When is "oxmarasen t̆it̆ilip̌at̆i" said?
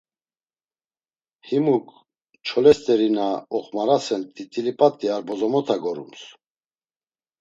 3.57-5.07